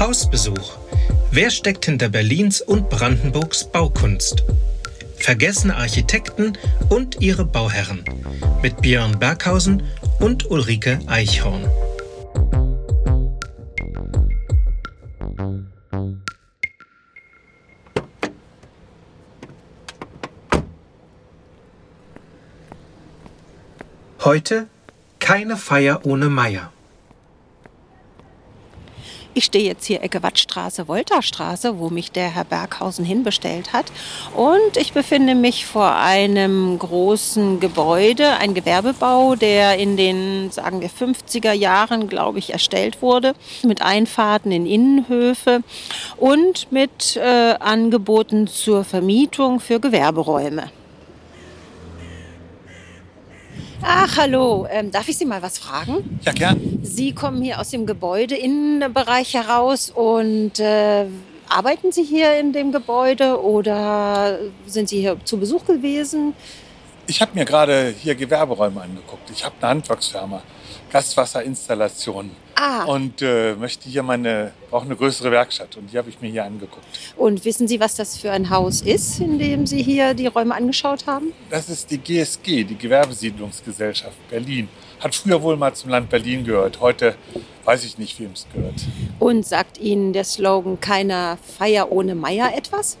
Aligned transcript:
Hausbesuch. 0.00 0.78
Wer 1.30 1.50
steckt 1.50 1.84
hinter 1.84 2.08
Berlins 2.08 2.62
und 2.62 2.88
Brandenburgs 2.88 3.64
Baukunst? 3.64 4.44
Vergessene 5.18 5.76
Architekten 5.76 6.56
und 6.88 7.20
ihre 7.20 7.44
Bauherren. 7.44 8.02
Mit 8.62 8.80
Björn 8.80 9.18
Berghausen 9.18 9.82
und 10.18 10.50
Ulrike 10.50 11.00
Eichhorn. 11.06 11.68
Heute 24.24 24.66
keine 25.18 25.58
Feier 25.58 26.06
ohne 26.06 26.30
Meier. 26.30 26.72
Ich 29.40 29.46
stehe 29.46 29.64
jetzt 29.64 29.86
hier 29.86 30.02
Ecke 30.02 30.22
Wattstraße, 30.22 30.86
Wolterstraße, 30.86 31.78
wo 31.78 31.88
mich 31.88 32.12
der 32.12 32.28
Herr 32.28 32.44
Berghausen 32.44 33.06
hinbestellt 33.06 33.72
hat. 33.72 33.86
Und 34.36 34.76
ich 34.76 34.92
befinde 34.92 35.34
mich 35.34 35.64
vor 35.64 35.94
einem 35.94 36.78
großen 36.78 37.58
Gebäude, 37.58 38.36
ein 38.36 38.52
Gewerbebau, 38.52 39.36
der 39.36 39.78
in 39.78 39.96
den, 39.96 40.50
sagen 40.50 40.82
wir, 40.82 40.90
50er 40.90 41.52
Jahren, 41.52 42.06
glaube 42.06 42.38
ich, 42.38 42.52
erstellt 42.52 43.00
wurde, 43.00 43.32
mit 43.62 43.80
Einfahrten 43.80 44.52
in 44.52 44.66
Innenhöfe 44.66 45.62
und 46.18 46.70
mit 46.70 47.16
äh, 47.16 47.54
Angeboten 47.60 48.46
zur 48.46 48.84
Vermietung 48.84 49.58
für 49.58 49.80
Gewerberäume. 49.80 50.70
Ach, 53.82 54.16
hallo. 54.18 54.66
Ähm, 54.70 54.90
darf 54.90 55.08
ich 55.08 55.16
Sie 55.16 55.24
mal 55.24 55.42
was 55.42 55.58
fragen? 55.58 56.20
Ja, 56.24 56.32
gern. 56.32 56.80
Sie 56.82 57.12
kommen 57.12 57.42
hier 57.42 57.60
aus 57.60 57.70
dem 57.70 57.86
Gebäudeinnenbereich 57.86 59.34
heraus 59.34 59.90
und 59.90 60.60
äh, 60.60 61.06
arbeiten 61.48 61.90
Sie 61.90 62.02
hier 62.02 62.38
in 62.38 62.52
dem 62.52 62.72
Gebäude 62.72 63.42
oder 63.42 64.38
sind 64.66 64.88
Sie 64.90 65.00
hier 65.00 65.16
zu 65.24 65.38
Besuch 65.38 65.64
gewesen? 65.64 66.34
Ich 67.06 67.22
habe 67.22 67.32
mir 67.34 67.44
gerade 67.44 67.94
hier 67.98 68.14
Gewerberäume 68.14 68.82
angeguckt. 68.82 69.30
Ich 69.30 69.44
habe 69.44 69.54
eine 69.60 69.70
Handwerksfirma, 69.70 70.42
Gaswasserinstallationen. 70.90 72.30
Ah. 72.56 72.84
Und 72.84 73.22
äh, 73.22 73.54
möchte 73.54 73.88
hier 73.88 74.02
meine, 74.02 74.52
brauche 74.68 74.84
eine 74.84 74.94
größere 74.94 75.30
Werkstatt. 75.30 75.76
Und 75.76 75.90
die 75.92 75.96
habe 75.96 76.10
ich 76.10 76.20
mir 76.20 76.28
hier 76.28 76.44
angeguckt. 76.44 76.84
Und 77.16 77.44
wissen 77.44 77.66
Sie, 77.66 77.80
was 77.80 77.94
das 77.94 78.18
für 78.18 78.30
ein 78.32 78.50
Haus 78.50 78.82
ist, 78.82 79.18
in 79.18 79.38
dem 79.38 79.66
Sie 79.66 79.82
hier 79.82 80.12
die 80.12 80.26
Räume 80.26 80.54
angeschaut 80.54 81.06
haben? 81.06 81.32
Das 81.48 81.70
ist 81.70 81.90
die 81.90 81.96
GSG, 81.96 82.64
die 82.64 82.76
Gewerbesiedlungsgesellschaft 82.76 84.16
Berlin. 84.28 84.68
Hat 85.00 85.14
früher 85.14 85.40
wohl 85.40 85.56
mal 85.56 85.72
zum 85.72 85.90
Land 85.90 86.10
Berlin 86.10 86.44
gehört. 86.44 86.80
Heute 86.80 87.14
weiß 87.64 87.84
ich 87.84 87.96
nicht, 87.96 88.20
wem 88.20 88.32
es 88.32 88.46
gehört. 88.52 88.74
Und 89.18 89.46
sagt 89.46 89.78
Ihnen 89.78 90.12
der 90.12 90.24
Slogan 90.24 90.78
Keiner 90.80 91.38
Feier 91.58 91.90
ohne 91.90 92.14
Meier 92.14 92.54
etwas? 92.54 92.98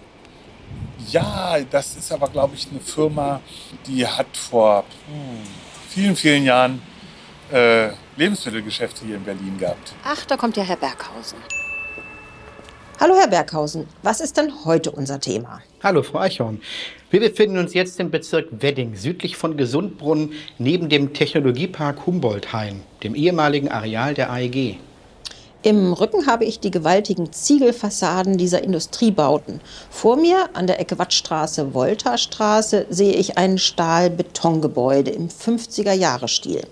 Ja, 1.10 1.58
das 1.70 1.96
ist 1.96 2.12
aber, 2.12 2.28
glaube 2.28 2.54
ich, 2.54 2.68
eine 2.70 2.80
Firma, 2.80 3.40
die 3.86 4.06
hat 4.06 4.34
vor 4.36 4.84
hm, 5.06 5.46
vielen, 5.90 6.16
vielen 6.16 6.44
Jahren 6.44 6.80
äh, 7.52 7.90
Lebensmittelgeschäfte 8.16 9.04
hier 9.04 9.16
in 9.16 9.24
Berlin 9.24 9.58
gehabt. 9.58 9.92
Ach, 10.04 10.24
da 10.26 10.36
kommt 10.36 10.56
ja 10.56 10.62
Herr 10.62 10.76
Berghausen. 10.76 11.38
Hallo 13.00 13.14
Herr 13.18 13.28
Berghausen, 13.28 13.86
was 14.02 14.20
ist 14.20 14.36
denn 14.36 14.52
heute 14.66 14.90
unser 14.90 15.18
Thema? 15.20 15.62
Hallo 15.82 16.02
Frau 16.02 16.18
Eichhorn. 16.18 16.60
Wir 17.10 17.20
befinden 17.20 17.56
uns 17.56 17.72
jetzt 17.72 17.98
im 17.98 18.10
Bezirk 18.10 18.48
Wedding, 18.60 18.94
südlich 18.94 19.38
von 19.38 19.56
Gesundbrunn, 19.56 20.32
neben 20.58 20.90
dem 20.90 21.14
Technologiepark 21.14 22.04
Humboldt-Hain, 22.04 22.82
dem 23.02 23.14
ehemaligen 23.14 23.70
Areal 23.70 24.12
der 24.12 24.30
AEG. 24.30 24.76
Im 25.62 25.92
Rücken 25.94 26.26
habe 26.26 26.44
ich 26.44 26.60
die 26.60 26.70
gewaltigen 26.70 27.32
Ziegelfassaden 27.32 28.36
dieser 28.36 28.62
Industriebauten. 28.62 29.60
Vor 29.88 30.16
mir 30.16 30.50
an 30.52 30.66
der 30.66 30.78
Ecke 30.78 30.98
Wattstraße, 30.98 31.72
Voltastraße 31.72 32.86
sehe 32.90 33.14
ich 33.14 33.38
ein 33.38 33.56
Stahl-Betongebäude 33.56 35.10
im 35.10 35.28
50er-Jahre-Stil. 35.28 36.66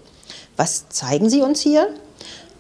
Was 0.59 0.89
zeigen 0.89 1.31
Sie 1.31 1.41
uns 1.41 1.61
hier? 1.61 1.87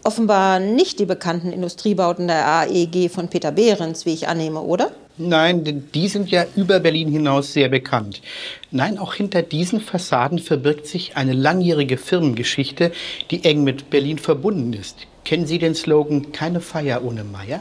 Offenbar 0.04 0.60
nicht 0.60 1.00
die 1.00 1.04
bekannten 1.04 1.52
Industriebauten 1.52 2.28
der 2.28 2.46
AEG 2.46 3.10
von 3.10 3.26
Peter 3.26 3.50
Behrens, 3.50 4.06
wie 4.06 4.14
ich 4.14 4.28
annehme, 4.28 4.60
oder? 4.60 4.92
Nein, 5.16 5.64
denn 5.64 5.88
die 5.92 6.06
sind 6.06 6.30
ja 6.30 6.46
über 6.54 6.78
Berlin 6.78 7.08
hinaus 7.08 7.52
sehr 7.52 7.68
bekannt. 7.68 8.22
Nein, 8.70 8.98
auch 8.98 9.14
hinter 9.14 9.42
diesen 9.42 9.80
Fassaden 9.80 10.38
verbirgt 10.38 10.86
sich 10.86 11.16
eine 11.16 11.32
langjährige 11.32 11.98
Firmengeschichte, 11.98 12.92
die 13.32 13.44
eng 13.44 13.64
mit 13.64 13.90
Berlin 13.90 14.18
verbunden 14.18 14.74
ist. 14.74 14.98
Kennen 15.24 15.48
Sie 15.48 15.58
den 15.58 15.74
Slogan 15.74 16.30
Keine 16.30 16.60
Feier 16.60 17.02
ohne 17.02 17.24
Meier? 17.24 17.58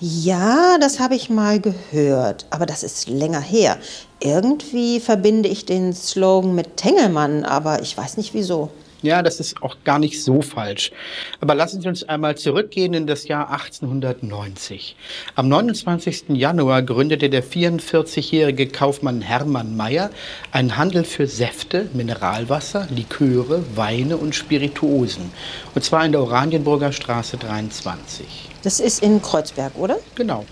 Ja, 0.00 0.76
das 0.80 0.98
habe 0.98 1.14
ich 1.14 1.30
mal 1.30 1.60
gehört, 1.60 2.46
aber 2.50 2.66
das 2.66 2.82
ist 2.82 3.08
länger 3.08 3.40
her. 3.40 3.78
Irgendwie 4.18 4.98
verbinde 4.98 5.48
ich 5.48 5.66
den 5.66 5.92
Slogan 5.92 6.56
mit 6.56 6.76
Tengelmann, 6.76 7.44
aber 7.44 7.80
ich 7.80 7.96
weiß 7.96 8.16
nicht 8.16 8.34
wieso. 8.34 8.70
Ja, 9.02 9.22
das 9.22 9.40
ist 9.40 9.62
auch 9.62 9.76
gar 9.82 9.98
nicht 9.98 10.22
so 10.22 10.42
falsch. 10.42 10.92
Aber 11.40 11.56
lassen 11.56 11.80
Sie 11.80 11.88
uns 11.88 12.04
einmal 12.04 12.36
zurückgehen 12.36 12.94
in 12.94 13.08
das 13.08 13.26
Jahr 13.26 13.50
1890. 13.50 14.94
Am 15.34 15.48
29. 15.48 16.28
Januar 16.28 16.82
gründete 16.82 17.28
der 17.28 17.42
44-jährige 17.42 18.68
Kaufmann 18.68 19.20
Hermann 19.20 19.76
Mayer 19.76 20.10
einen 20.52 20.76
Handel 20.76 21.02
für 21.02 21.26
Säfte, 21.26 21.88
Mineralwasser, 21.94 22.86
Liköre, 22.94 23.64
Weine 23.74 24.16
und 24.16 24.36
Spirituosen. 24.36 25.32
Und 25.74 25.82
zwar 25.82 26.06
in 26.06 26.12
der 26.12 26.22
Oranienburger 26.22 26.92
Straße 26.92 27.38
23. 27.38 28.51
Das 28.62 28.78
ist 28.78 29.02
in 29.02 29.20
Kreuzberg, 29.20 29.76
oder? 29.76 29.98
Genau. 30.14 30.46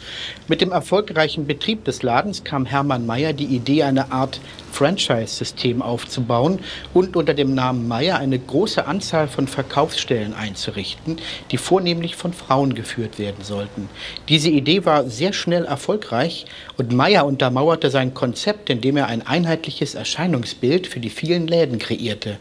Mit 0.49 0.61
dem 0.61 0.73
erfolgreichen 0.73 1.47
Betrieb 1.47 1.85
des 1.85 2.03
Ladens 2.03 2.43
kam 2.43 2.67
Hermann 2.67 3.07
Mayer 3.07 3.33
die 3.33 3.45
Idee, 3.45 3.85
eine 3.85 4.11
Art 4.11 4.41
Franchise-System 4.73 5.81
aufzubauen 5.83 6.61
und 6.95 7.17
unter 7.17 7.35
dem 7.35 7.55
Namen 7.55 7.87
Meyer 7.87 8.19
eine 8.19 8.39
große 8.39 8.87
Anzahl 8.87 9.29
von 9.29 9.47
Verkaufsstellen 9.47 10.35
einzurichten, 10.35 11.19
die 11.51 11.57
vornehmlich 11.57 12.17
von 12.17 12.33
Frauen 12.33 12.75
geführt 12.75 13.19
werden 13.19 13.45
sollten. 13.45 13.89
Diese 14.29 14.49
Idee 14.49 14.85
war 14.85 15.09
sehr 15.09 15.33
schnell 15.33 15.65
erfolgreich 15.65 16.47
und 16.77 16.93
Meyer 16.93 17.27
untermauerte 17.27 17.91
sein 17.91 18.15
Konzept, 18.15 18.71
indem 18.71 18.97
er 18.97 19.07
ein 19.07 19.27
einheitliches 19.27 19.95
Erscheinungsbild 19.95 20.87
für 20.87 21.01
die 21.01 21.11
vielen 21.11 21.47
Läden 21.47 21.79
kreierte. 21.79 22.39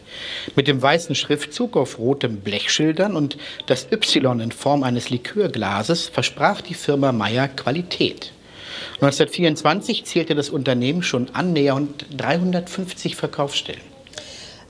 Mit 0.56 0.68
dem 0.68 0.80
weißen 0.80 1.14
Schriftzug 1.14 1.76
auf 1.76 1.98
rotem 1.98 2.36
Blechschildern 2.40 3.16
und 3.16 3.36
das 3.66 3.86
Y 3.92 4.40
in 4.40 4.52
Form 4.52 4.82
eines 4.82 5.10
Likörglases 5.10 5.59
versprach 6.08 6.60
die 6.60 6.74
Firma 6.74 7.12
Meyer 7.12 7.48
Qualität. 7.48 8.32
1924 8.94 10.04
zählte 10.04 10.34
das 10.34 10.50
Unternehmen 10.50 11.02
schon 11.02 11.28
annähernd 11.32 12.06
350 12.16 13.16
Verkaufsstellen. 13.16 13.80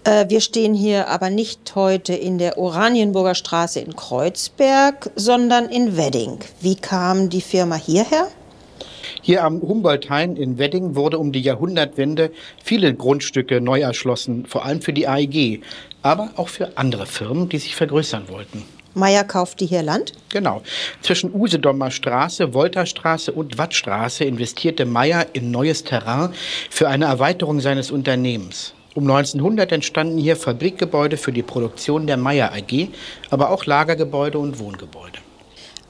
Äh, 0.05 0.27
wir 0.29 0.41
stehen 0.41 0.75
hier 0.75 1.09
aber 1.09 1.31
nicht 1.31 1.75
heute 1.75 2.15
in 2.15 2.39
der 2.39 2.59
Oranienburger 2.59 3.35
Straße 3.35 3.81
in 3.81 3.95
Kreuzberg, 3.95 5.11
sondern 5.17 5.69
in 5.69 5.97
Wedding. 5.97 6.39
Wie 6.61 6.77
kam 6.77 7.29
die 7.29 7.41
Firma 7.41 7.77
hierher? 7.77 8.29
Hier 9.23 9.45
am 9.45 9.61
Humboldt-Hain 9.61 10.37
in 10.37 10.59
Wedding 10.59 10.95
wurde 10.95 11.19
um 11.19 11.33
die 11.33 11.43
Jahrhundertwende 11.43 12.31
viele 12.63 12.95
Grundstücke 12.95 13.61
neu 13.61 13.81
erschlossen, 13.81 14.47
vor 14.47 14.65
allem 14.65 14.81
für 14.81 14.95
die 14.95 15.07
AEG, 15.07 15.63
aber 16.03 16.31
auch 16.37 16.49
für 16.49 16.79
andere 16.79 17.05
Firmen, 17.05 17.49
die 17.49 17.59
sich 17.59 17.77
vergrößern 17.77 18.29
wollten. 18.29 18.65
Meier 18.95 19.25
kaufte 19.25 19.65
hier 19.65 19.83
Land? 19.83 20.13
Genau. 20.31 20.63
Zwischen 21.03 21.33
Usedomer 21.33 21.91
Straße, 21.91 22.55
Wolterstraße 22.55 23.33
und 23.33 23.59
Wattstraße 23.59 24.25
investierte 24.25 24.85
Meier 24.85 25.27
in 25.33 25.51
neues 25.51 25.85
Terrain 25.85 26.33
für 26.71 26.89
eine 26.89 27.07
Erweiterung 27.07 27.61
seines 27.61 27.91
Unternehmens. 27.91 28.75
Um 28.95 29.09
1900 29.09 29.71
entstanden 29.71 30.19
hier 30.19 30.37
Fabrikgebäude 30.37 31.17
für 31.17 31.33
die 31.33 31.43
Produktion 31.43 32.07
der 32.07 32.17
Meier 32.17 32.53
AG, 32.53 32.89
aber 33.31 33.51
auch 33.51 33.65
Lagergebäude 33.65 34.39
und 34.39 34.59
Wohngebäude. 34.59 35.19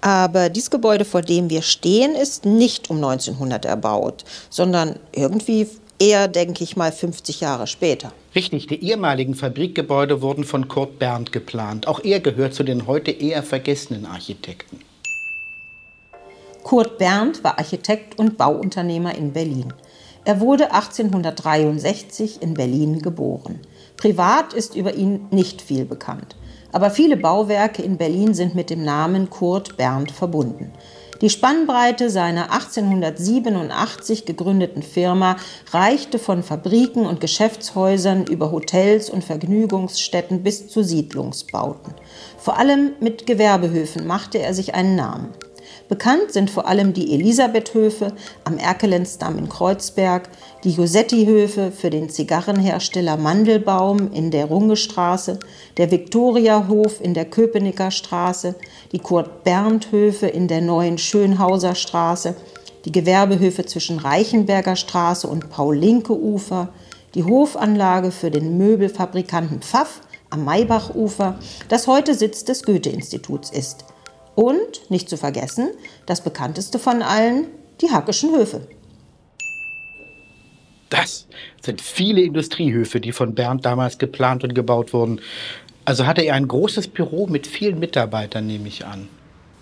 Aber 0.02 0.48
dieses 0.48 0.70
Gebäude, 0.70 1.04
vor 1.04 1.22
dem 1.22 1.50
wir 1.50 1.62
stehen, 1.62 2.14
ist 2.14 2.44
nicht 2.44 2.90
um 2.90 2.96
1900 2.96 3.64
erbaut, 3.64 4.24
sondern 4.48 4.98
irgendwie 5.12 5.66
eher, 6.00 6.26
denke 6.26 6.64
ich 6.64 6.76
mal, 6.76 6.90
50 6.90 7.40
Jahre 7.40 7.66
später. 7.66 8.12
Richtig, 8.34 8.66
die 8.66 8.82
ehemaligen 8.82 9.34
Fabrikgebäude 9.34 10.22
wurden 10.22 10.44
von 10.44 10.66
Kurt 10.66 10.98
Berndt 10.98 11.30
geplant. 11.30 11.86
Auch 11.86 12.02
er 12.02 12.20
gehört 12.20 12.54
zu 12.54 12.64
den 12.64 12.86
heute 12.86 13.10
eher 13.10 13.42
vergessenen 13.42 14.06
Architekten. 14.06 14.80
Kurt 16.64 16.98
Berndt 16.98 17.44
war 17.44 17.58
Architekt 17.58 18.18
und 18.18 18.36
Bauunternehmer 18.36 19.14
in 19.14 19.32
Berlin. 19.32 19.72
Er 20.24 20.40
wurde 20.40 20.72
1863 20.72 22.42
in 22.42 22.54
Berlin 22.54 23.00
geboren. 23.00 23.60
Privat 23.96 24.52
ist 24.52 24.74
über 24.74 24.94
ihn 24.94 25.26
nicht 25.30 25.62
viel 25.62 25.84
bekannt. 25.84 26.36
Aber 26.72 26.90
viele 26.90 27.16
Bauwerke 27.16 27.82
in 27.82 27.96
Berlin 27.96 28.34
sind 28.34 28.54
mit 28.54 28.70
dem 28.70 28.84
Namen 28.84 29.28
Kurt 29.30 29.76
Berndt 29.76 30.12
verbunden. 30.12 30.72
Die 31.20 31.28
Spannbreite 31.28 32.08
seiner 32.08 32.50
1887 32.50 34.24
gegründeten 34.24 34.82
Firma 34.82 35.36
reichte 35.70 36.18
von 36.18 36.42
Fabriken 36.42 37.04
und 37.04 37.20
Geschäftshäusern 37.20 38.24
über 38.24 38.50
Hotels 38.50 39.10
und 39.10 39.22
Vergnügungsstätten 39.22 40.42
bis 40.42 40.68
zu 40.68 40.82
Siedlungsbauten. 40.82 41.92
Vor 42.38 42.58
allem 42.58 42.92
mit 43.00 43.26
Gewerbehöfen 43.26 44.06
machte 44.06 44.38
er 44.38 44.54
sich 44.54 44.74
einen 44.74 44.96
Namen. 44.96 45.28
Bekannt 45.90 46.30
sind 46.30 46.52
vor 46.52 46.68
allem 46.68 46.92
die 46.92 47.12
Elisabethhöfe 47.12 48.12
am 48.44 48.58
Erkelenzdamm 48.58 49.36
in 49.38 49.48
Kreuzberg, 49.48 50.28
die 50.62 50.70
Josetti-Höfe 50.70 51.72
für 51.72 51.90
den 51.90 52.08
Zigarrenhersteller 52.08 53.16
Mandelbaum 53.16 54.12
in 54.12 54.30
der 54.30 54.44
Rungestraße, 54.44 55.40
der 55.78 55.90
Viktoriahof 55.90 57.00
in 57.00 57.12
der 57.12 57.24
Köpenicker 57.24 57.90
Straße, 57.90 58.54
die 58.92 59.00
Kurt-Berndt-Höfe 59.00 60.28
in 60.28 60.46
der 60.46 60.60
neuen 60.60 60.96
Schönhauser 60.96 61.74
Straße, 61.74 62.36
die 62.84 62.92
Gewerbehöfe 62.92 63.66
zwischen 63.66 63.98
Reichenberger 63.98 64.76
Straße 64.76 65.26
und 65.26 65.50
Paul-Linke-Ufer, 65.50 66.68
die 67.16 67.24
Hofanlage 67.24 68.12
für 68.12 68.30
den 68.30 68.56
Möbelfabrikanten 68.56 69.60
Pfaff 69.60 70.02
am 70.30 70.44
Maybachufer, 70.44 71.40
das 71.68 71.88
heute 71.88 72.14
Sitz 72.14 72.44
des 72.44 72.62
Goethe-Instituts 72.62 73.50
ist. 73.50 73.84
Und, 74.34 74.90
nicht 74.90 75.08
zu 75.08 75.16
vergessen, 75.16 75.70
das 76.06 76.22
bekannteste 76.22 76.78
von 76.78 77.02
allen, 77.02 77.46
die 77.80 77.90
Hackischen 77.90 78.34
Höfe. 78.34 78.62
Das 80.88 81.26
sind 81.62 81.80
viele 81.80 82.20
Industriehöfe, 82.22 83.00
die 83.00 83.12
von 83.12 83.34
Bernd 83.34 83.64
damals 83.64 83.98
geplant 83.98 84.44
und 84.44 84.54
gebaut 84.54 84.92
wurden. 84.92 85.20
Also 85.84 86.06
hatte 86.06 86.22
er 86.22 86.34
ein 86.34 86.48
großes 86.48 86.88
Büro 86.88 87.26
mit 87.26 87.46
vielen 87.46 87.78
Mitarbeitern, 87.78 88.46
nehme 88.46 88.68
ich 88.68 88.84
an. 88.84 89.08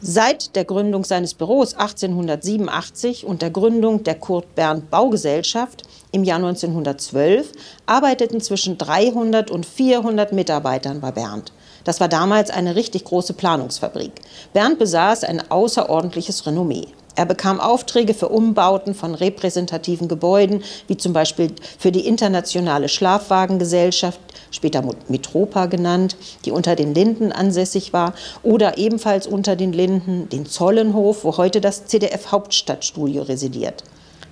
Seit 0.01 0.55
der 0.55 0.65
Gründung 0.65 1.05
seines 1.05 1.35
Büros 1.35 1.75
1887 1.75 3.27
und 3.27 3.43
der 3.43 3.51
Gründung 3.51 4.05
der 4.05 4.15
Kurt 4.15 4.55
Berndt 4.55 4.91
Baugesellschaft 4.91 5.83
im 6.13 6.23
Jahr 6.23 6.39
1912 6.39 7.51
arbeiteten 7.87 8.41
zwischen 8.41 8.79
300 8.79 9.51
und 9.51 9.67
400 9.67 10.33
Mitarbeitern 10.33 11.01
bei 11.01 11.11
Berndt. 11.11 11.53
Das 11.89 12.01
war 12.01 12.09
damals 12.09 12.51
eine 12.51 12.77
richtig 12.77 13.05
große 13.05 13.33
Planungsfabrik. 13.33 14.13
Berndt 14.53 14.79
besaß 14.79 15.25
ein 15.25 15.51
außerordentliches 15.51 16.45
Renommee. 16.45 16.89
Er 17.17 17.25
bekam 17.25 17.61
Aufträge 17.61 18.13
für 18.13 18.29
Umbauten 18.29 18.95
von 18.95 19.15
repräsentativen 19.15 20.07
Gebäuden, 20.07 20.63
wie 20.87 20.99
zum 20.99 21.15
Beispiel 21.15 21.51
für 21.79 21.91
die 21.91 22.07
Internationale 22.07 22.91
Schlafwagengesellschaft, 22.91 24.21
später 24.51 24.85
Mitropa 25.09 25.65
genannt, 25.65 26.19
die 26.45 26.51
unter 26.51 26.77
den 26.77 26.93
Linden 26.93 27.33
ansässig 27.33 27.95
war, 27.95 28.13
oder 28.43 28.77
ebenfalls 28.77 29.27
unter 29.27 29.57
den 29.57 29.73
Linden 29.73 30.29
den 30.29 30.45
Zollenhof, 30.45 31.25
wo 31.25 31.39
heute 31.39 31.63
das 31.63 31.87
CDF 31.87 32.31
Hauptstadtstudio 32.31 33.23
residiert. 33.23 33.83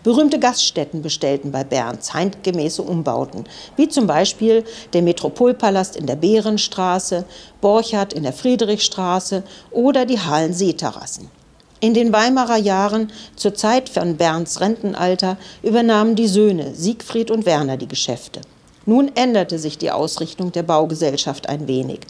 Berühmte 0.06 0.38
Gaststätten 0.38 1.02
bestellten 1.02 1.50
bei 1.50 1.64
Bern 1.64 2.00
zeitgemäße 2.00 2.80
Umbauten, 2.80 3.42
wie 3.74 3.88
zum 3.88 4.06
Beispiel 4.06 4.62
der 4.92 5.02
Metropolpalast 5.02 5.96
in 5.96 6.06
der 6.06 6.14
Bärenstraße, 6.14 7.24
Borchardt 7.60 8.12
in 8.12 8.22
der 8.22 8.32
Friedrichstraße 8.32 9.42
oder 9.72 10.06
die 10.06 10.20
Hallenseeterrassen. 10.20 11.28
In 11.80 11.92
den 11.92 12.12
Weimarer 12.12 12.56
Jahren, 12.56 13.10
zur 13.34 13.56
Zeit 13.56 13.88
von 13.88 14.16
Bernds 14.16 14.60
Rentenalter, 14.60 15.38
übernahmen 15.64 16.14
die 16.14 16.28
Söhne 16.28 16.72
Siegfried 16.76 17.32
und 17.32 17.44
Werner 17.44 17.76
die 17.76 17.88
Geschäfte. 17.88 18.42
Nun 18.84 19.10
änderte 19.16 19.58
sich 19.58 19.76
die 19.76 19.90
Ausrichtung 19.90 20.52
der 20.52 20.62
Baugesellschaft 20.62 21.48
ein 21.48 21.66
wenig. 21.66 22.02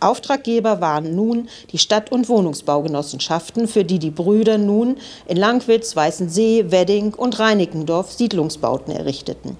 Auftraggeber 0.00 0.80
waren 0.80 1.14
nun 1.14 1.48
die 1.72 1.78
Stadt- 1.78 2.12
und 2.12 2.28
Wohnungsbaugenossenschaften, 2.28 3.66
für 3.68 3.84
die 3.84 3.98
die 3.98 4.10
Brüder 4.10 4.58
nun 4.58 4.96
in 5.26 5.36
Langwitz, 5.36 5.96
Weißensee, 5.96 6.70
Wedding 6.70 7.14
und 7.14 7.38
Reinickendorf 7.38 8.12
Siedlungsbauten 8.12 8.94
errichteten. 8.94 9.56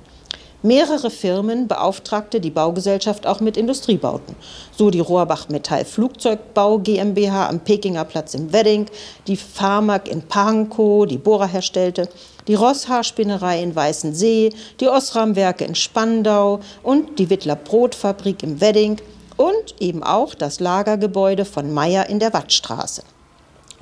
Mehrere 0.63 1.11
Firmen 1.11 1.69
beauftragte 1.69 2.41
die 2.41 2.51
Baugesellschaft 2.51 3.29
auch 3.29 3.39
mit 3.39 3.57
Industriebauten. 3.57 4.35
So 4.77 4.91
die 4.91 4.99
Rohrbach 4.99 5.49
Metall 5.49 5.85
Flugzeugbau 5.85 6.79
GmbH 6.79 7.49
am 7.49 7.61
Pekinger 7.61 8.05
Platz 8.05 8.35
im 8.35 8.53
Wedding, 8.53 8.87
die 9.29 9.37
Pharmak 9.37 10.09
in 10.09 10.23
Pankow, 10.23 11.07
die 11.07 11.17
Bohrer 11.17 11.47
herstellte, 11.47 12.09
die 12.49 12.57
Rosshaarspinnerei 12.57 13.63
in 13.63 13.77
Weißensee, 13.77 14.51
die 14.81 14.89
Osram-Werke 14.89 15.65
in 15.65 15.77
Spandau 15.77 16.59
und 16.83 17.21
die 17.21 17.31
Wittler 17.31 17.55
Brotfabrik 17.55 18.43
im 18.43 18.61
Wedding 18.61 19.01
und 19.39 19.77
eben 19.81 20.03
auch 20.03 20.35
das 20.35 20.61
Lagergebäude 20.61 21.47
von 21.47 21.73
Meyer 21.73 22.11
in 22.11 22.19
der 22.19 22.35
Wattstraße. 22.35 23.03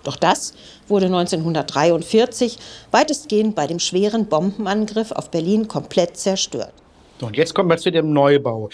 Doch 0.04 0.16
das 0.16 0.54
wurde 0.86 1.06
1943 1.06 2.58
weitestgehend 2.92 3.56
bei 3.56 3.66
dem 3.66 3.80
schweren 3.80 4.26
Bombenangriff 4.26 5.10
auf 5.10 5.32
Berlin 5.32 5.66
komplett 5.66 6.16
zerstört. 6.16 6.72
Und 7.20 7.36
jetzt 7.36 7.54
kommen 7.54 7.68
wir 7.68 7.78
zu 7.78 7.90
dem 7.90 8.12
Neubau. 8.12 8.68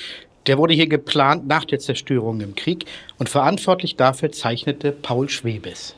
Der 0.47 0.59
wurde 0.59 0.75
hier 0.75 0.89
geplant 0.89 1.47
nach 1.47 1.65
der 1.65 1.79
Zerstörung 1.79 2.41
im 2.41 2.55
Krieg 2.55 2.85
und 3.19 3.31
verantwortlich 3.31 3.97
dafür 3.97 4.33
zeichnete 4.33 4.93
Paul 4.93 5.29
Schwebes. 5.29 5.95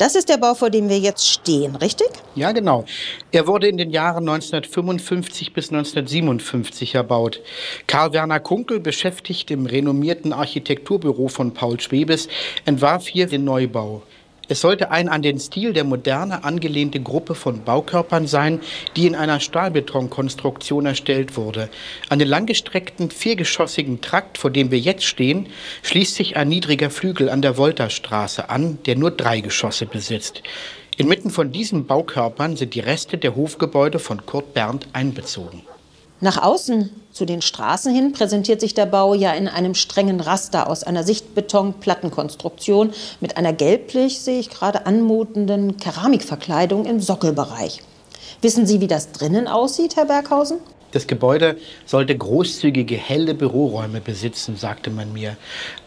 Das 0.00 0.14
ist 0.14 0.30
der 0.30 0.38
Bau, 0.38 0.54
vor 0.54 0.70
dem 0.70 0.88
wir 0.88 0.98
jetzt 0.98 1.28
stehen, 1.28 1.76
richtig? 1.76 2.08
Ja, 2.34 2.52
genau. 2.52 2.86
Er 3.32 3.46
wurde 3.46 3.68
in 3.68 3.76
den 3.76 3.90
Jahren 3.90 4.26
1955 4.26 5.52
bis 5.52 5.68
1957 5.68 6.94
erbaut. 6.94 7.42
Karl 7.86 8.14
Werner 8.14 8.40
Kunkel, 8.40 8.80
beschäftigt 8.80 9.50
im 9.50 9.66
renommierten 9.66 10.32
Architekturbüro 10.32 11.28
von 11.28 11.52
Paul 11.52 11.78
Schwebes, 11.80 12.28
entwarf 12.64 13.08
hier 13.08 13.26
den 13.26 13.44
Neubau. 13.44 14.00
Es 14.50 14.62
sollte 14.62 14.90
eine 14.90 15.12
an 15.12 15.22
den 15.22 15.38
Stil 15.38 15.72
der 15.72 15.84
Moderne 15.84 16.42
angelehnte 16.42 17.00
Gruppe 17.00 17.36
von 17.36 17.62
Baukörpern 17.62 18.26
sein, 18.26 18.58
die 18.96 19.06
in 19.06 19.14
einer 19.14 19.38
Stahlbetonkonstruktion 19.38 20.86
erstellt 20.86 21.36
wurde. 21.36 21.68
An 22.08 22.18
den 22.18 22.26
langgestreckten 22.26 23.12
viergeschossigen 23.12 24.00
Trakt, 24.00 24.38
vor 24.38 24.50
dem 24.50 24.72
wir 24.72 24.80
jetzt 24.80 25.04
stehen, 25.04 25.46
schließt 25.84 26.16
sich 26.16 26.36
ein 26.36 26.48
niedriger 26.48 26.90
Flügel 26.90 27.30
an 27.30 27.42
der 27.42 27.58
Wolterstraße 27.58 28.50
an, 28.50 28.78
der 28.86 28.96
nur 28.96 29.12
drei 29.12 29.38
Geschosse 29.38 29.86
besitzt. 29.86 30.42
Inmitten 30.96 31.30
von 31.30 31.52
diesen 31.52 31.86
Baukörpern 31.86 32.56
sind 32.56 32.74
die 32.74 32.80
Reste 32.80 33.18
der 33.18 33.36
Hofgebäude 33.36 34.00
von 34.00 34.26
Kurt 34.26 34.52
Berndt 34.52 34.88
einbezogen. 34.92 35.62
Nach 36.22 36.42
außen 36.42 36.90
zu 37.12 37.24
den 37.24 37.40
Straßen 37.40 37.94
hin 37.94 38.12
präsentiert 38.12 38.60
sich 38.60 38.74
der 38.74 38.84
Bau 38.84 39.14
ja 39.14 39.32
in 39.32 39.48
einem 39.48 39.74
strengen 39.74 40.20
Raster 40.20 40.68
aus 40.68 40.84
einer 40.84 41.02
Sichtbeton-Plattenkonstruktion 41.02 42.92
mit 43.20 43.38
einer 43.38 43.54
gelblich, 43.54 44.20
sehe 44.20 44.38
ich 44.38 44.50
gerade, 44.50 44.84
anmutenden 44.84 45.78
Keramikverkleidung 45.78 46.84
im 46.84 47.00
Sockelbereich. 47.00 47.82
Wissen 48.42 48.66
Sie, 48.66 48.82
wie 48.82 48.86
das 48.86 49.12
drinnen 49.12 49.48
aussieht, 49.48 49.96
Herr 49.96 50.04
Berghausen? 50.04 50.58
Das 50.92 51.06
Gebäude 51.06 51.56
sollte 51.86 52.16
großzügige, 52.16 52.96
helle 52.96 53.34
Büroräume 53.34 54.00
besitzen, 54.00 54.56
sagte 54.56 54.90
man 54.90 55.12
mir. 55.12 55.36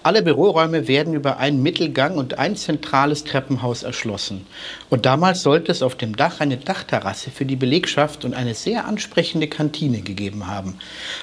Alle 0.01 0.21
Büroräume 0.21 0.87
werden 0.87 1.13
über 1.13 1.37
einen 1.37 1.61
Mittelgang 1.61 2.17
und 2.17 2.39
ein 2.39 2.55
zentrales 2.55 3.23
Treppenhaus 3.25 3.83
erschlossen. 3.83 4.45
Und 4.89 5.05
damals 5.05 5.43
sollte 5.43 5.71
es 5.71 5.81
auf 5.81 5.95
dem 5.95 6.15
Dach 6.15 6.39
eine 6.39 6.57
Dachterrasse 6.57 7.31
für 7.31 7.45
die 7.45 7.57
Belegschaft 7.57 8.23
und 8.23 8.33
eine 8.33 8.53
sehr 8.53 8.85
ansprechende 8.85 9.47
Kantine 9.47 10.01
gegeben 10.01 10.47
haben. 10.47 10.77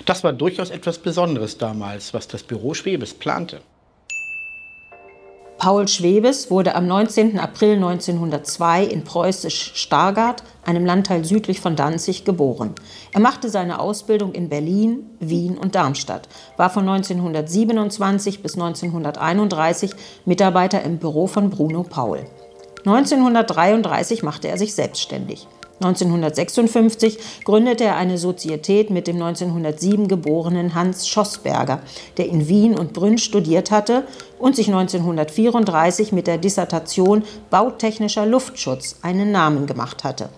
Das 0.05 0.25
war 0.25 0.33
durchaus 0.33 0.71
etwas 0.71 0.99
Besonderes 0.99 1.57
damals, 1.57 2.13
was 2.13 2.29
das 2.29 2.43
Büro 2.43 2.75
Schwebes 2.75 3.15
plante. 3.15 3.61
Paul 5.61 5.89
Schwebes 5.89 6.51
wurde 6.51 6.75
am 6.75 6.87
19. 6.87 7.39
April 7.39 7.75
1902 7.75 8.83
in 8.83 9.05
preußisch 9.05 9.73
Stargard, 9.75 10.43
einem 10.65 10.87
Landteil 10.87 11.23
südlich 11.27 11.61
von 11.61 11.77
Danzig, 11.77 12.25
geboren. 12.25 12.75
Er 13.13 13.21
machte 13.21 13.51
seine 13.51 13.79
Ausbildung 13.79 14.33
in 14.33 14.49
Berlin, 14.49 15.05
Wien 15.21 15.59
und 15.59 15.75
Darmstadt, 15.75 16.31
war 16.57 16.71
von 16.71 16.89
1927 16.89 18.43
bis 18.43 18.55
1931 18.55 19.91
Mitarbeiter 20.25 20.83
im 20.83 20.97
Büro 20.97 21.27
von 21.27 21.51
Bruno 21.51 21.83
Paul. 21.83 22.21
1933 22.87 24.23
machte 24.23 24.49
er 24.49 24.57
sich 24.57 24.75
selbstständig. 24.75 25.47
1956 25.81 27.19
gründete 27.45 27.85
er 27.85 27.97
eine 27.97 28.19
Sozietät 28.19 28.91
mit 28.91 29.07
dem 29.07 29.17
1907 29.17 30.09
geborenen 30.09 30.75
Hans 30.75 31.09
Schossberger, 31.09 31.81
der 32.19 32.27
in 32.27 32.49
Wien 32.49 32.79
und 32.79 32.93
Brünn 32.93 33.17
studiert 33.17 33.71
hatte 33.71 34.05
und 34.39 34.57
sich 34.57 34.69
1934 34.69 36.13
mit 36.13 36.27
der 36.27 36.39
Dissertation 36.39 37.25
Bautechnischer 37.49 38.27
Luftschutz 38.27 38.97
einen 39.03 39.33
Namen 39.33 39.67
gemacht 39.67 40.05
hatte. 40.05 40.29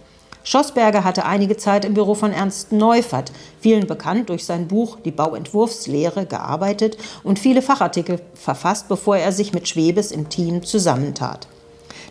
Schossberger 0.45 1.05
hatte 1.05 1.25
einige 1.25 1.57
Zeit 1.57 1.85
im 1.85 1.95
Büro 1.95 2.15
von 2.15 2.33
Ernst 2.33 2.73
Neufert, 2.73 3.33
vielen 3.61 3.87
bekannt 3.87 4.29
durch 4.29 4.45
sein 4.45 4.67
Buch 4.67 4.99
Die 5.05 5.13
Bauentwurfslehre, 5.13 6.27
gearbeitet 6.27 6.97
und 7.23 7.39
viele 7.39 7.63
Fachartikel 7.63 8.21
verfasst, 8.35 8.89
bevor 8.89 9.17
er 9.17 9.33
sich 9.33 9.53
mit 9.53 9.69
Schwebes 9.69 10.11
im 10.11 10.29
Team 10.29 10.63
zusammentat. 10.65 11.47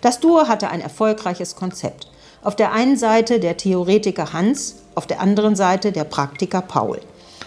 Das 0.02 0.20
Duo 0.20 0.48
hatte 0.48 0.70
ein 0.70 0.82
erfolgreiches 0.82 1.56
Konzept. 1.56 2.11
Auf 2.44 2.56
der 2.56 2.72
einen 2.72 2.98
Seite 2.98 3.40
der 3.40 3.56
Theoretiker 3.56 4.34
Hans, 4.34 4.78
auf 4.96 5.06
der 5.06 5.20
anderen 5.20 5.56
Seite 5.56 5.92
der 5.92 6.06
Praktiker 6.06 6.62
Paul. 6.62 7.00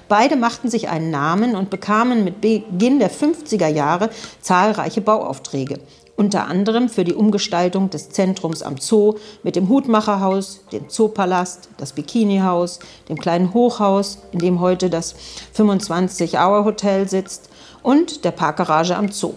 Beide 0.09 0.37
machten 0.37 0.71
sich 0.71 0.89
einen 0.89 1.11
Namen 1.11 1.57
und 1.57 1.69
bekamen 1.69 2.23
mit 2.23 2.41
Beginn 2.41 3.01
der 3.01 3.11
50er 3.11 3.67
Jahre 3.67 4.11
zahlreiche 4.41 5.01
Bauaufträge, 5.01 5.81
unter 6.15 6.47
anderem 6.47 6.89
für 6.89 7.03
die 7.03 7.15
Umgestaltung 7.15 7.91
des 7.91 8.11
Zentrums 8.11 8.63
am 8.63 8.77
Zoo 8.77 9.15
mit 9.43 9.57
dem 9.57 9.69
Hutmacherhaus, 9.69 10.61
dem 10.71 10.89
Zoopalast, 10.89 11.71
das 11.77 11.95
Bikinihaus, 11.95 12.79
dem 13.09 13.19
kleinen 13.19 13.53
Hochhaus, 13.53 14.19
in 14.31 14.39
dem 14.39 14.61
heute 14.61 14.91
das 14.91 15.17
25-Hour-Hotel 15.57 17.09
sitzt 17.09 17.49
und 17.83 18.25
der 18.25 18.31
Parkgarage 18.31 18.97
am 18.97 19.11
Zoo. 19.11 19.35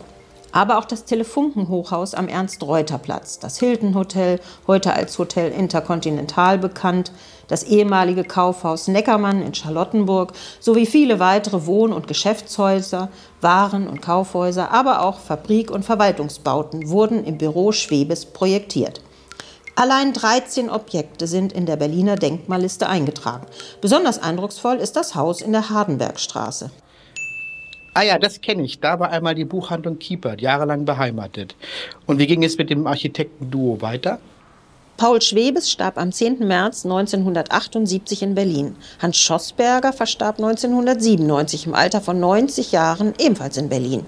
Aber 0.52 0.78
auch 0.78 0.86
das 0.86 1.06
Telefunkenhochhaus 1.06 2.14
am 2.14 2.28
Ernst-Reuter-Platz, 2.28 3.40
das 3.40 3.60
Hilton 3.60 3.96
Hotel, 3.96 4.40
heute 4.68 4.94
als 4.94 5.18
Hotel 5.20 5.52
Intercontinental 5.52 6.58
bekannt, 6.58 7.12
das 7.48 7.64
ehemalige 7.64 8.24
Kaufhaus 8.24 8.88
Neckermann 8.88 9.42
in 9.42 9.54
Charlottenburg 9.54 10.34
sowie 10.60 10.86
viele 10.86 11.20
weitere 11.20 11.66
Wohn- 11.66 11.94
und 11.94 12.08
Geschäftshäuser, 12.08 13.10
Waren- 13.42 13.88
und 13.88 14.02
Kaufhäuser, 14.02 14.72
aber 14.72 15.02
auch 15.04 15.20
Fabrik- 15.20 15.72
und 15.72 15.86
Verwaltungsbauten 15.86 16.90
wurden 16.90 17.24
im 17.24 17.38
Büro 17.38 17.72
Schwebes 17.72 18.26
projektiert. 18.26 19.02
Allein 19.76 20.12
13 20.12 20.72
Objekte 20.72 21.28
sind 21.28 21.54
in 21.54 21.68
der 21.68 21.76
Berliner 21.76 22.16
Denkmalliste 22.16 22.90
eingetragen. 22.90 23.46
Besonders 23.80 24.18
eindrucksvoll 24.18 24.78
ist 24.78 24.96
das 24.96 25.14
Haus 25.14 25.40
in 25.40 25.52
der 25.52 25.70
Hardenbergstraße. 25.70 26.72
Ah 27.98 28.04
ja, 28.04 28.20
das 28.20 28.42
kenne 28.42 28.62
ich. 28.62 28.80
Da 28.80 29.00
war 29.00 29.10
einmal 29.10 29.34
die 29.34 29.44
Buchhandlung 29.44 29.98
Kiepert, 29.98 30.40
jahrelang 30.40 30.86
beheimatet. 30.86 31.56
Und 32.06 32.20
wie 32.20 32.28
ging 32.28 32.44
es 32.44 32.56
mit 32.60 32.70
dem 32.70 32.86
Architektenduo 32.86 33.82
weiter? 33.82 34.20
Paul 34.98 35.20
Schwebes 35.20 35.72
starb 35.72 35.98
am 35.98 36.12
10. 36.12 36.48
März 36.48 36.86
1978 36.86 38.22
in 38.22 38.36
Berlin. 38.36 38.76
Hans 39.00 39.18
Schossberger 39.18 39.94
verstarb 39.94 40.36
1997 40.38 41.66
im 41.66 41.74
Alter 41.74 42.00
von 42.00 42.20
90 42.20 42.72
Jahren 42.72 43.16
ebenfalls 43.18 43.58
in 43.58 43.68
Berlin. 43.68 44.06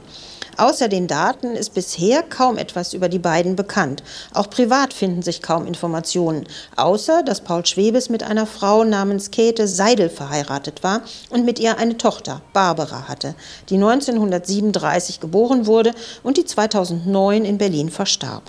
Außer 0.57 0.87
den 0.87 1.07
Daten 1.07 1.55
ist 1.55 1.73
bisher 1.73 2.23
kaum 2.23 2.57
etwas 2.57 2.93
über 2.93 3.09
die 3.09 3.19
beiden 3.19 3.55
bekannt. 3.55 4.03
Auch 4.33 4.49
privat 4.49 4.93
finden 4.93 5.21
sich 5.21 5.41
kaum 5.41 5.65
Informationen, 5.65 6.45
außer 6.75 7.23
dass 7.23 7.41
Paul 7.41 7.65
Schwebes 7.65 8.09
mit 8.09 8.23
einer 8.23 8.45
Frau 8.45 8.83
namens 8.83 9.31
Käthe 9.31 9.67
Seidel 9.67 10.09
verheiratet 10.09 10.83
war 10.83 11.01
und 11.29 11.45
mit 11.45 11.59
ihr 11.59 11.77
eine 11.77 11.97
Tochter, 11.97 12.41
Barbara, 12.53 13.07
hatte, 13.07 13.35
die 13.69 13.75
1937 13.75 15.19
geboren 15.19 15.65
wurde 15.65 15.93
und 16.23 16.37
die 16.37 16.45
2009 16.45 17.45
in 17.45 17.57
Berlin 17.57 17.89
verstarb. 17.89 18.43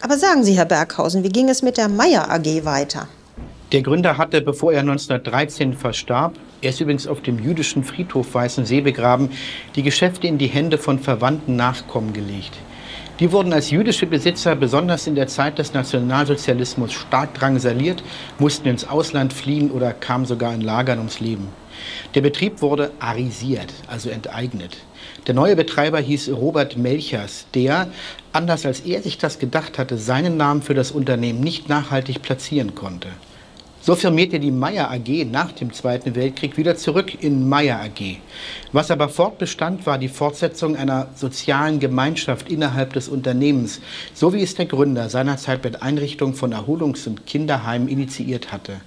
Aber 0.00 0.18
sagen 0.18 0.44
Sie, 0.44 0.56
Herr 0.56 0.66
Berghausen, 0.66 1.24
wie 1.24 1.30
ging 1.30 1.48
es 1.48 1.62
mit 1.62 1.78
der 1.78 1.88
Meyer 1.88 2.30
AG 2.30 2.64
weiter? 2.64 3.08
Der 3.72 3.82
Gründer 3.82 4.18
hatte, 4.18 4.40
bevor 4.40 4.72
er 4.72 4.80
1913 4.80 5.72
verstarb, 5.72 6.34
er 6.64 6.70
ist 6.70 6.80
übrigens 6.80 7.06
auf 7.06 7.20
dem 7.20 7.38
jüdischen 7.38 7.84
Friedhof 7.84 8.34
Weißensee 8.34 8.80
begraben, 8.80 9.28
die 9.76 9.82
Geschäfte 9.82 10.26
in 10.26 10.38
die 10.38 10.46
Hände 10.46 10.78
von 10.78 10.98
verwandten 10.98 11.56
Nachkommen 11.56 12.12
gelegt. 12.14 12.52
Die 13.20 13.30
wurden 13.30 13.52
als 13.52 13.70
jüdische 13.70 14.06
Besitzer 14.06 14.56
besonders 14.56 15.06
in 15.06 15.14
der 15.14 15.28
Zeit 15.28 15.58
des 15.58 15.72
Nationalsozialismus 15.72 16.92
stark 16.92 17.34
drangsaliert, 17.34 18.02
mussten 18.38 18.66
ins 18.66 18.88
Ausland 18.88 19.32
fliehen 19.32 19.70
oder 19.70 19.92
kamen 19.92 20.24
sogar 20.24 20.52
in 20.52 20.62
Lagern 20.62 20.98
ums 20.98 21.20
Leben. 21.20 21.48
Der 22.14 22.22
Betrieb 22.22 22.62
wurde 22.62 22.90
arisiert, 22.98 23.72
also 23.86 24.08
enteignet. 24.08 24.78
Der 25.26 25.34
neue 25.34 25.54
Betreiber 25.56 26.00
hieß 26.00 26.30
Robert 26.30 26.76
Melchers, 26.76 27.46
der, 27.54 27.88
anders 28.32 28.66
als 28.66 28.80
er 28.80 29.02
sich 29.02 29.18
das 29.18 29.38
gedacht 29.38 29.78
hatte, 29.78 29.96
seinen 29.98 30.36
Namen 30.36 30.62
für 30.62 30.74
das 30.74 30.90
Unternehmen 30.90 31.40
nicht 31.40 31.68
nachhaltig 31.68 32.22
platzieren 32.22 32.74
konnte. 32.74 33.08
So 33.86 33.94
firmierte 33.94 34.40
die 34.40 34.50
Meyer 34.50 34.90
AG 34.90 35.26
nach 35.30 35.52
dem 35.52 35.70
Zweiten 35.74 36.14
Weltkrieg 36.14 36.56
wieder 36.56 36.74
zurück 36.74 37.22
in 37.22 37.46
Meyer 37.46 37.80
AG. 37.82 38.16
Was 38.72 38.90
aber 38.90 39.10
fortbestand, 39.10 39.84
war 39.84 39.98
die 39.98 40.08
Fortsetzung 40.08 40.74
einer 40.74 41.08
sozialen 41.14 41.80
Gemeinschaft 41.80 42.48
innerhalb 42.50 42.94
des 42.94 43.10
Unternehmens, 43.10 43.82
so 44.14 44.32
wie 44.32 44.40
es 44.40 44.54
der 44.54 44.64
Gründer 44.64 45.10
seinerzeit 45.10 45.62
mit 45.64 45.82
Einrichtung 45.82 46.32
von 46.32 46.52
Erholungs- 46.52 47.06
und 47.06 47.26
Kinderheimen 47.26 47.88
initiiert 47.88 48.52
hatte. 48.52 48.80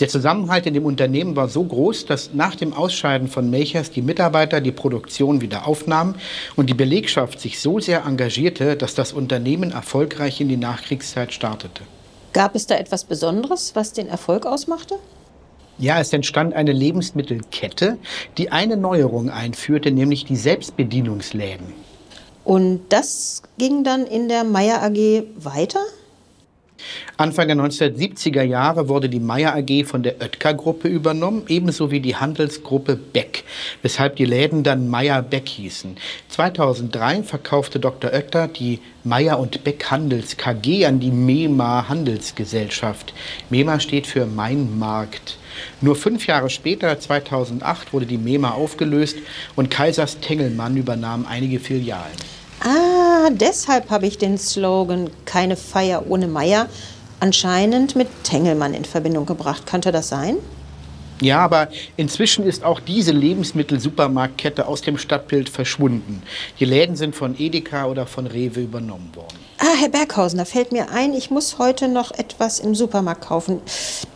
Der 0.00 0.08
Zusammenhalt 0.08 0.64
in 0.64 0.72
dem 0.72 0.86
Unternehmen 0.86 1.36
war 1.36 1.50
so 1.50 1.62
groß, 1.62 2.06
dass 2.06 2.32
nach 2.32 2.54
dem 2.54 2.72
Ausscheiden 2.72 3.28
von 3.28 3.50
Melchers 3.50 3.90
die 3.90 4.00
Mitarbeiter 4.00 4.62
die 4.62 4.72
Produktion 4.72 5.42
wieder 5.42 5.66
aufnahmen 5.66 6.14
und 6.56 6.70
die 6.70 6.74
Belegschaft 6.74 7.38
sich 7.38 7.60
so 7.60 7.80
sehr 7.80 8.06
engagierte, 8.06 8.76
dass 8.76 8.94
das 8.94 9.12
Unternehmen 9.12 9.72
erfolgreich 9.72 10.40
in 10.40 10.48
die 10.48 10.56
Nachkriegszeit 10.56 11.34
startete. 11.34 11.82
Gab 12.32 12.54
es 12.54 12.66
da 12.66 12.76
etwas 12.76 13.04
Besonderes, 13.04 13.74
was 13.74 13.92
den 13.92 14.08
Erfolg 14.08 14.46
ausmachte? 14.46 14.96
Ja, 15.78 15.98
es 15.98 16.12
entstand 16.12 16.54
eine 16.54 16.72
Lebensmittelkette, 16.72 17.96
die 18.36 18.52
eine 18.52 18.76
Neuerung 18.76 19.30
einführte, 19.30 19.90
nämlich 19.90 20.26
die 20.26 20.36
Selbstbedienungsläden. 20.36 21.72
Und 22.44 22.82
das 22.90 23.42
ging 23.58 23.82
dann 23.82 24.06
in 24.06 24.28
der 24.28 24.44
Meier 24.44 24.82
AG 24.82 25.24
weiter? 25.36 25.80
Anfang 27.16 27.48
der 27.48 27.56
1970er 27.56 28.42
Jahre 28.42 28.88
wurde 28.88 29.08
die 29.08 29.20
Meyer 29.20 29.54
AG 29.54 29.84
von 29.84 30.02
der 30.02 30.20
Oetker-Gruppe 30.20 30.88
übernommen, 30.88 31.42
ebenso 31.48 31.90
wie 31.90 32.00
die 32.00 32.16
Handelsgruppe 32.16 32.96
Beck, 32.96 33.44
weshalb 33.82 34.16
die 34.16 34.24
Läden 34.24 34.62
dann 34.62 34.88
Meyer 34.88 35.22
Beck 35.22 35.48
hießen. 35.48 35.96
2003 36.28 37.22
verkaufte 37.22 37.80
Dr. 37.80 38.12
Oetker 38.12 38.48
die 38.48 38.80
Meyer 39.04 39.38
und 39.38 39.64
Beck 39.64 39.90
Handels 39.90 40.36
KG 40.36 40.86
an 40.86 41.00
die 41.00 41.10
MEMA 41.10 41.88
Handelsgesellschaft. 41.88 43.14
MEMA 43.50 43.80
steht 43.80 44.06
für 44.06 44.26
Mein 44.26 44.78
Markt. 44.78 45.38
Nur 45.80 45.96
fünf 45.96 46.26
Jahre 46.26 46.50
später, 46.50 46.98
2008, 46.98 47.92
wurde 47.92 48.06
die 48.06 48.18
MEMA 48.18 48.52
aufgelöst 48.52 49.16
und 49.56 49.70
Kaisers 49.70 50.20
Tengelmann 50.20 50.76
übernahm 50.76 51.26
einige 51.26 51.60
Filialen. 51.60 52.39
Ah, 52.60 53.30
deshalb 53.30 53.90
habe 53.90 54.06
ich 54.06 54.18
den 54.18 54.36
Slogan 54.38 55.10
Keine 55.24 55.56
Feier 55.56 56.04
ohne 56.08 56.28
Meier 56.28 56.68
anscheinend 57.20 57.96
mit 57.96 58.08
Tengelmann 58.24 58.74
in 58.74 58.84
Verbindung 58.84 59.26
gebracht. 59.26 59.66
Könnte 59.66 59.92
das 59.92 60.08
sein? 60.08 60.36
Ja, 61.22 61.40
aber 61.40 61.68
inzwischen 61.96 62.44
ist 62.44 62.64
auch 62.64 62.80
diese 62.80 63.12
Lebensmittelsupermarktkette 63.12 64.66
aus 64.66 64.80
dem 64.80 64.96
Stadtbild 64.96 65.50
verschwunden. 65.50 66.22
Die 66.58 66.64
Läden 66.64 66.96
sind 66.96 67.14
von 67.14 67.38
Edeka 67.38 67.86
oder 67.86 68.06
von 68.06 68.26
Rewe 68.26 68.60
übernommen 68.60 69.10
worden. 69.14 69.36
Ah, 69.58 69.76
Herr 69.78 69.90
Berghausen, 69.90 70.38
da 70.38 70.46
fällt 70.46 70.72
mir 70.72 70.90
ein, 70.90 71.12
ich 71.12 71.30
muss 71.30 71.58
heute 71.58 71.88
noch 71.88 72.12
etwas 72.12 72.58
im 72.58 72.74
Supermarkt 72.74 73.26
kaufen. 73.26 73.60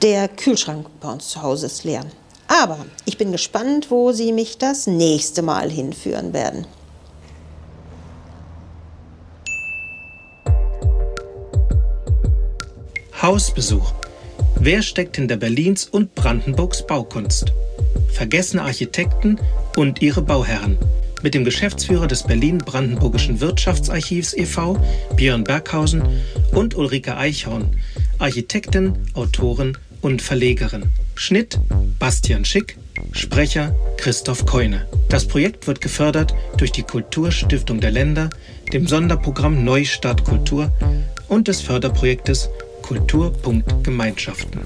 Der 0.01 0.29
Kühlschrank 0.29 0.87
bei 1.01 1.13
uns 1.13 1.29
zu 1.29 1.43
Hause 1.43 1.67
ist 1.67 1.85
leer. 1.85 2.07
Aber 2.49 2.79
ich 3.05 3.19
bin 3.19 3.33
gespannt, 3.33 3.91
wo 3.91 4.13
Sie 4.13 4.33
mich 4.33 4.57
das 4.57 4.87
nächste 4.87 5.43
Mal 5.43 5.71
hinführen 5.71 6.33
werden. 6.33 6.67
Hausbesuch. 13.25 13.95
Wer 14.57 14.83
steckt 14.83 15.17
hinter 15.17 15.39
Berlins 15.39 15.87
und 15.87 16.15
Brandenburgs 16.15 16.87
Baukunst? 16.87 17.55
Vergessene 18.13 18.61
Architekten 18.61 19.39
und 19.77 20.03
ihre 20.03 20.21
Bauherren. 20.21 20.77
Mit 21.23 21.33
dem 21.33 21.43
Geschäftsführer 21.43 22.07
des 22.07 22.25
Berlin-Brandenburgischen 22.25 23.41
Wirtschaftsarchivs 23.41 24.35
e.V., 24.35 24.79
Björn 25.17 25.43
Berghausen, 25.43 26.03
und 26.53 26.77
Ulrike 26.77 27.17
Eichhorn, 27.17 27.81
Architektin, 28.19 28.93
Autorin 29.15 29.79
und 30.03 30.21
Verlegerin. 30.21 30.91
Schnitt 31.15 31.59
Bastian 31.99 32.45
Schick, 32.45 32.77
Sprecher 33.13 33.75
Christoph 33.97 34.45
Keune. 34.45 34.87
Das 35.09 35.27
Projekt 35.27 35.67
wird 35.67 35.81
gefördert 35.81 36.35
durch 36.59 36.73
die 36.73 36.83
Kulturstiftung 36.83 37.81
der 37.81 37.91
Länder, 37.91 38.29
dem 38.75 38.87
Sonderprogramm 38.87 39.65
Neustart 39.65 40.25
Kultur 40.25 40.71
und 41.29 41.49
des 41.49 41.63
Förderprojektes 41.63 42.51
Kulturpunkt 42.85 43.83
Gemeinschaften. 43.83 44.61